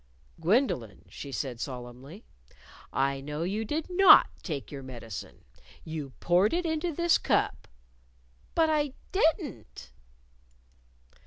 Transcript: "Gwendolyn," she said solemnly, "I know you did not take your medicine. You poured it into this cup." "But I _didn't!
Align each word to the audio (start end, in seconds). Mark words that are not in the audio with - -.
"Gwendolyn," 0.39 1.05
she 1.09 1.31
said 1.31 1.59
solemnly, 1.59 2.23
"I 2.91 3.21
know 3.21 3.43
you 3.43 3.63
did 3.63 3.87
not 3.87 4.29
take 4.41 4.71
your 4.71 4.81
medicine. 4.81 5.45
You 5.83 6.13
poured 6.19 6.53
it 6.55 6.65
into 6.65 6.91
this 6.91 7.19
cup." 7.19 7.67
"But 8.55 8.71
I 8.71 8.93
_didn't! 9.13 9.91